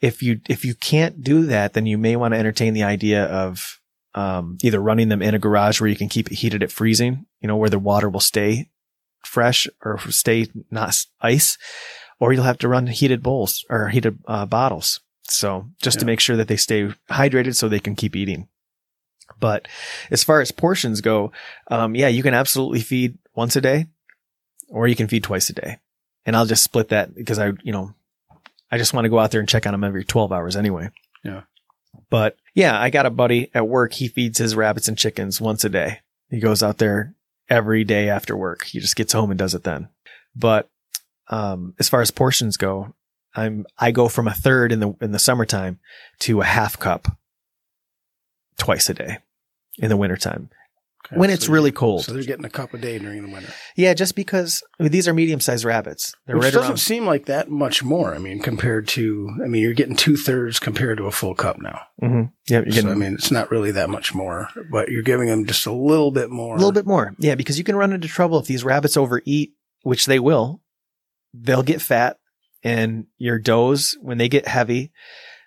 [0.00, 3.24] If you if you can't do that, then you may want to entertain the idea
[3.24, 3.78] of
[4.14, 7.26] um, either running them in a garage where you can keep it heated at freezing,
[7.40, 8.70] you know, where the water will stay
[9.30, 11.56] fresh or stay not ice,
[12.18, 15.00] or you'll have to run heated bowls or heated uh, bottles.
[15.22, 18.48] So just to make sure that they stay hydrated so they can keep eating.
[19.38, 19.68] But
[20.10, 21.30] as far as portions go,
[21.68, 23.86] um, yeah, you can absolutely feed once a day
[24.68, 25.78] or you can feed twice a day.
[26.26, 27.94] And I'll just split that because I, you know,
[28.70, 30.90] I just want to go out there and check on them every 12 hours anyway.
[31.24, 31.42] Yeah.
[32.10, 33.92] But yeah, I got a buddy at work.
[33.94, 36.00] He feeds his rabbits and chickens once a day.
[36.28, 37.14] He goes out there
[37.50, 38.64] every day after work.
[38.64, 39.88] He just gets home and does it then.
[40.34, 40.70] But,
[41.28, 42.94] um, as far as portions go,
[43.34, 45.78] I'm, I go from a third in the, in the summertime
[46.20, 47.06] to a half cup
[48.56, 49.18] twice a day
[49.78, 50.50] in the wintertime
[51.06, 52.04] Okay, when it's really cold.
[52.04, 53.52] So they're getting a cup a day during the winter.
[53.74, 56.12] Yeah, just because I mean, these are medium sized rabbits.
[56.26, 56.76] They're Which right doesn't around.
[56.78, 58.14] seem like that much more.
[58.14, 61.58] I mean, compared to, I mean, you're getting two thirds compared to a full cup
[61.60, 61.80] now.
[62.00, 65.28] hmm Yeah, getting So, I mean, it's not really that much more, but you're giving
[65.28, 66.54] them just a little bit more.
[66.54, 67.14] a little bit more.
[67.18, 70.60] Yeah, because you can run into trouble if these rabbits overeat, which they will.
[71.32, 72.18] They'll get fat,
[72.62, 74.92] and your does when they get heavy,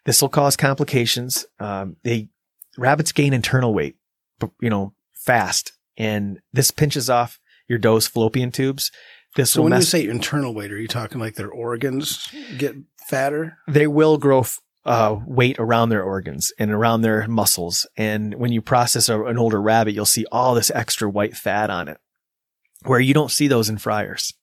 [0.06, 1.46] this will cause complications.
[1.60, 2.30] Um, they
[2.78, 3.96] rabbits gain internal weight,
[4.40, 4.94] but, you know,
[5.26, 8.92] fast, and this pinches off your doe's fallopian tubes.
[9.36, 12.76] This So will when you say internal weight, are you talking like their organs get
[13.10, 13.58] fatter?
[13.68, 17.88] they will grow f- uh, weight around their organs and around their muscles.
[17.98, 21.70] And when you process a, an older rabbit, you'll see all this extra white fat
[21.70, 21.98] on it,
[22.84, 24.34] where you don't see those in fryers.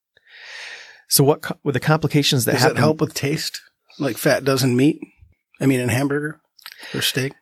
[1.08, 2.76] So what co- with the complications that Does happen?
[2.76, 3.60] that help with taste?
[3.98, 4.98] Like fat does in meat?
[5.60, 6.40] I mean, in hamburger
[6.94, 7.34] or steak?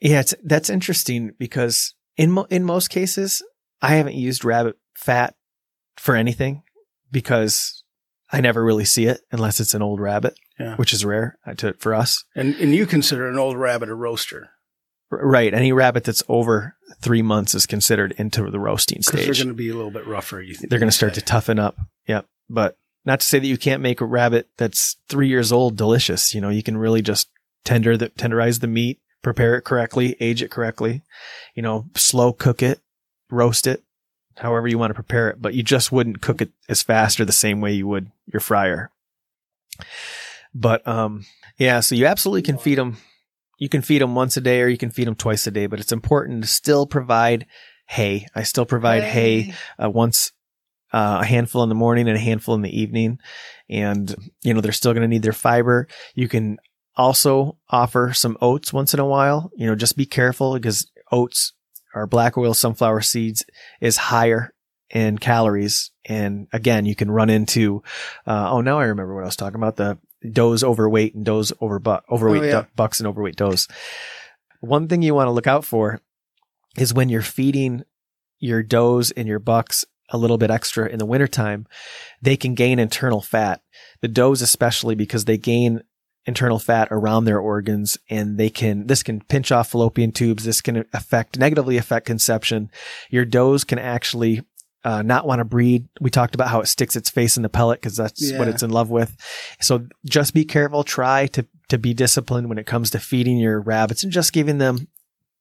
[0.00, 3.42] Yeah, it's, that's interesting because in mo- in most cases,
[3.82, 5.34] I haven't used rabbit fat
[5.96, 6.62] for anything
[7.10, 7.82] because
[8.32, 10.76] I never really see it unless it's an old rabbit, Yeah.
[10.76, 12.24] which is rare uh, to, for us.
[12.34, 14.50] And and you consider an old rabbit a roaster
[15.12, 15.52] R- Right.
[15.54, 19.24] Any rabbit that's over three months is considered into the roasting stage.
[19.26, 20.40] they're going to be a little bit rougher.
[20.42, 21.76] You think They're going to start to toughen up.
[22.08, 22.26] Yep.
[22.48, 26.34] But not to say that you can't make a rabbit that's three years old delicious.
[26.34, 27.28] You know, you can really just
[27.64, 31.02] tender the, tenderize the meat, prepare it correctly, age it correctly,
[31.54, 32.80] you know, slow cook it,
[33.30, 33.82] roast it,
[34.36, 37.24] however you want to prepare it, but you just wouldn't cook it as fast or
[37.24, 38.90] the same way you would your fryer.
[40.54, 41.24] But, um,
[41.58, 42.98] yeah, so you absolutely can feed them.
[43.58, 45.66] You can feed them once a day or you can feed them twice a day,
[45.66, 47.46] but it's important to still provide
[47.86, 48.26] hay.
[48.34, 50.32] I still provide hay uh, once
[50.92, 53.18] uh, a handful in the morning and a handful in the evening.
[53.68, 55.88] And, you know, they're still going to need their fiber.
[56.14, 56.58] You can
[56.96, 59.50] also offer some oats once in a while.
[59.56, 61.52] You know, just be careful because oats
[61.94, 63.44] or black oil sunflower seeds
[63.80, 64.52] is higher
[64.90, 65.90] in calories.
[66.04, 67.82] And again, you can run into,
[68.26, 69.98] uh, oh, now I remember what I was talking about the
[70.30, 71.80] does overweight and does over
[72.10, 72.52] overweight Oh, yeah.
[72.62, 73.68] du- bucks and overweight does.
[74.60, 76.00] One thing you want to look out for
[76.78, 77.82] is when you're feeding
[78.38, 81.66] your does and your bucks a little bit extra in the wintertime,
[82.22, 83.62] they can gain internal fat.
[84.00, 85.82] The does especially because they gain
[86.26, 90.44] internal fat around their organs and they can this can pinch off fallopian tubes.
[90.44, 92.70] This can affect negatively affect conception.
[93.10, 94.42] Your does can actually
[94.84, 95.88] uh, not want to breed.
[96.00, 98.62] We talked about how it sticks its face in the pellet because that's what it's
[98.62, 99.16] in love with.
[99.60, 100.84] So just be careful.
[100.84, 104.58] Try to to be disciplined when it comes to feeding your rabbits and just giving
[104.58, 104.88] them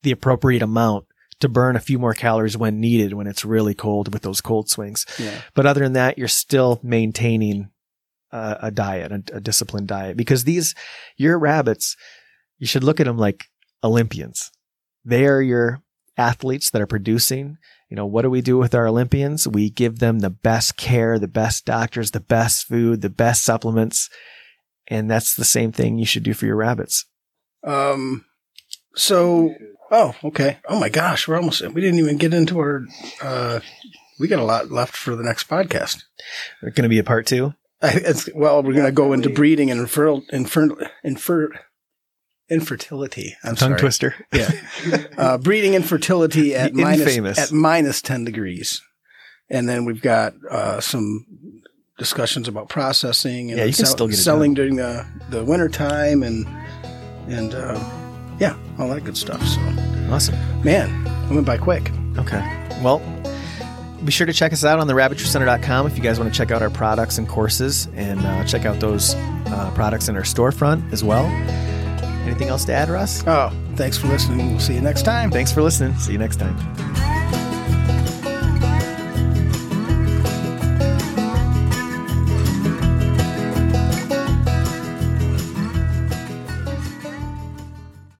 [0.03, 1.05] the appropriate amount
[1.39, 4.69] to burn a few more calories when needed when it's really cold with those cold
[4.69, 5.05] swings.
[5.19, 5.41] Yeah.
[5.53, 7.69] but other than that, you're still maintaining
[8.33, 10.75] a, a diet, a, a disciplined diet, because these,
[11.15, 11.95] your rabbits,
[12.57, 13.45] you should look at them like
[13.83, 14.51] Olympians.
[15.05, 15.81] They are your
[16.17, 17.57] athletes that are producing.
[17.89, 19.47] You know, what do we do with our Olympians?
[19.47, 24.09] We give them the best care, the best doctors, the best food, the best supplements.
[24.87, 27.05] And that's the same thing you should do for your rabbits.
[27.63, 28.25] Um.
[28.95, 29.53] So.
[29.91, 30.57] Oh, okay.
[30.67, 31.61] Oh my gosh, we're almost.
[31.61, 32.85] We didn't even get into our.
[33.21, 33.59] Uh,
[34.19, 36.03] we got a lot left for the next podcast.
[36.61, 37.53] They're going to be a part two.
[37.83, 41.49] I, it's, well, we're going to go into breeding and infer, infer, infer,
[42.49, 43.35] infertility.
[43.43, 43.57] I'm sorry.
[43.57, 43.79] Tongue sorry.
[43.79, 44.15] twister.
[44.33, 44.51] Yeah.
[45.17, 48.81] Uh, breeding infertility at minus, at minus 10 degrees.
[49.49, 51.25] And then we've got uh, some
[51.97, 55.69] discussions about processing and Yeah, you can still get it selling during the, the winter
[55.69, 56.45] time and,
[57.27, 57.79] and uh,
[58.39, 59.41] yeah, all that good stuff.
[59.45, 59.61] So,
[60.09, 60.35] Awesome.
[60.63, 60.89] man,
[61.29, 61.91] it went by quick.
[62.17, 62.41] Okay.
[62.81, 62.99] Well,
[64.05, 66.51] be sure to check us out on the rabbitrycenter.com if you guys want to check
[66.51, 70.91] out our products and courses and uh, check out those uh, products in our storefront
[70.91, 71.25] as well.
[72.25, 73.23] Anything else to add, Russ?
[73.27, 74.51] Oh, thanks for listening.
[74.51, 75.29] We'll see you next time.
[75.29, 75.95] Thanks for listening.
[75.95, 77.12] See you next time.